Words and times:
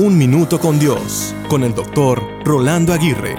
Un 0.00 0.16
Minuto 0.16 0.60
con 0.60 0.78
Dios, 0.78 1.34
con 1.48 1.64
el 1.64 1.74
doctor 1.74 2.22
Rolando 2.44 2.92
Aguirre. 2.92 3.34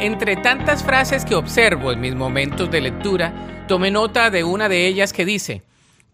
Entre 0.00 0.34
tantas 0.34 0.82
frases 0.82 1.24
que 1.24 1.36
observo 1.36 1.92
en 1.92 2.00
mis 2.00 2.16
momentos 2.16 2.68
de 2.68 2.80
lectura, 2.80 3.64
tomé 3.68 3.92
nota 3.92 4.28
de 4.30 4.42
una 4.42 4.68
de 4.68 4.88
ellas 4.88 5.12
que 5.12 5.24
dice, 5.24 5.62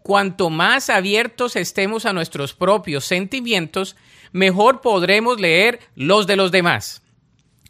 Cuanto 0.03 0.51
más 0.51 0.91
abiertos 0.91 1.55
estemos 1.55 2.05
a 2.05 2.13
nuestros 2.13 2.53
propios 2.53 3.05
sentimientos, 3.05 3.95
mejor 4.31 4.81
podremos 4.81 5.41
leer 5.41 5.79
los 5.95 6.27
de 6.27 6.35
los 6.35 6.51
demás. 6.51 7.01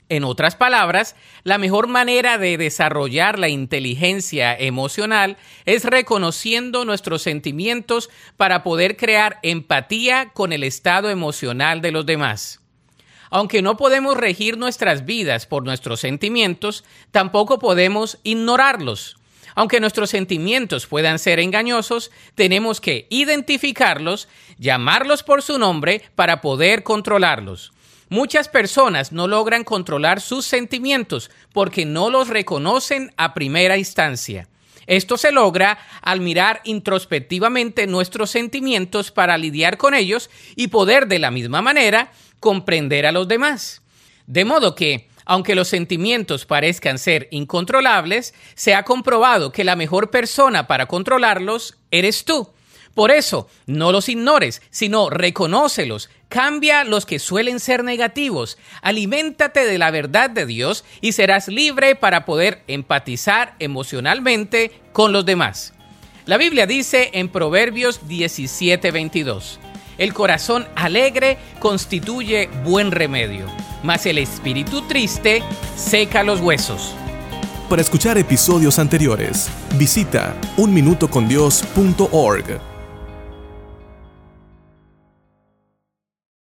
En 0.08 0.24
otras 0.24 0.56
palabras, 0.56 1.16
la 1.44 1.58
mejor 1.58 1.88
manera 1.88 2.38
de 2.38 2.58
desarrollar 2.58 3.40
la 3.40 3.50
inteligencia 3.50 4.56
emocional 4.56 5.38
es 5.66 5.84
reconociendo 5.84 6.86
nuestros 6.86 7.24
sentimientos 7.24 8.12
para 8.38 8.62
poder 8.62 8.98
crear 8.98 9.40
empatía 9.42 10.30
con 10.34 10.54
el 10.54 10.64
estado 10.64 11.10
emocional 11.10 11.82
de 11.82 11.92
los 11.92 12.06
demás. 12.06 12.62
Aunque 13.32 13.64
no 13.64 13.78
podemos 13.78 14.16
regir 14.16 14.60
nuestras 14.60 15.06
vidas 15.06 15.48
por 15.48 15.64
nuestros 15.64 16.02
sentimientos, 16.02 16.84
tampoco 17.10 17.58
podemos 17.58 18.20
ignorarlos. 18.22 19.18
Aunque 19.56 19.80
nuestros 19.80 20.12
sentimientos 20.12 20.86
puedan 20.86 21.18
ser 21.18 21.40
engañosos, 21.40 22.12
tenemos 22.36 22.80
que 22.80 23.08
identificarlos, 23.10 24.28
llamarlos 24.60 25.24
por 25.24 25.42
su 25.42 25.58
nombre 25.58 26.04
para 26.14 26.42
poder 26.42 26.84
controlarlos. 26.84 27.74
Muchas 28.10 28.50
personas 28.50 29.12
no 29.12 29.28
logran 29.28 29.64
controlar 29.64 30.22
sus 30.22 30.46
sentimientos 30.46 31.32
porque 31.54 31.86
no 31.86 32.10
los 32.10 32.30
reconocen 32.30 33.12
a 33.18 33.34
primera 33.34 33.78
instancia. 33.78 34.48
Esto 34.88 35.18
se 35.18 35.32
logra 35.32 35.80
al 36.02 36.22
mirar 36.22 36.62
introspectivamente 36.64 37.88
nuestros 37.88 38.30
sentimientos 38.30 39.12
para 39.12 39.38
lidiar 39.38 39.78
con 39.78 39.96
ellos 39.96 40.30
y 40.56 40.68
poder 40.68 41.08
de 41.08 41.20
la 41.20 41.32
misma 41.32 41.62
manera 41.62 42.12
comprender 42.40 43.08
a 43.08 43.12
los 43.12 43.28
demás. 43.28 43.82
De 44.28 44.46
modo 44.46 44.76
que, 44.76 45.10
aunque 45.26 45.56
los 45.56 45.68
sentimientos 45.68 46.46
parezcan 46.46 47.00
ser 47.00 47.28
incontrolables, 47.32 48.36
se 48.54 48.76
ha 48.76 48.84
comprobado 48.84 49.52
que 49.52 49.64
la 49.64 49.76
mejor 49.76 50.12
persona 50.12 50.68
para 50.68 50.86
controlarlos 50.86 51.78
eres 51.90 52.24
tú. 52.26 52.52
Por 52.96 53.12
eso, 53.12 53.48
no 53.68 53.92
los 53.92 54.08
ignores, 54.08 54.62
sino 54.72 55.10
reconócelos, 55.10 56.10
cambia 56.30 56.86
los 56.86 57.06
que 57.06 57.20
suelen 57.20 57.60
ser 57.60 57.84
negativos, 57.84 58.58
aliméntate 58.82 59.66
de 59.66 59.78
la 59.78 59.92
verdad 59.92 60.30
de 60.30 60.46
Dios 60.46 60.86
y 61.02 61.12
serás 61.12 61.50
libre 61.50 61.96
para 61.96 62.24
poder 62.24 62.64
empatizar 62.68 63.56
emocionalmente 63.60 64.72
con 64.94 65.12
los 65.12 65.26
demás. 65.26 65.74
La 66.26 66.38
Biblia 66.38 66.66
dice 66.66 67.10
en 67.14 67.28
Proverbios 67.28 68.00
17:22, 68.08 69.60
el 69.98 70.14
corazón 70.14 70.66
alegre 70.76 71.38
constituye 71.60 72.48
buen 72.64 72.92
remedio, 72.92 73.46
mas 73.84 74.06
el 74.06 74.20
espíritu 74.20 74.88
triste 74.88 75.44
seca 75.76 76.24
los 76.24 76.40
huesos. 76.40 76.94
Para 77.70 77.82
escuchar 77.82 78.18
episodios 78.18 78.80
anteriores, 78.80 79.50
visita 79.78 80.34
unminutocondios.org. 80.56 82.75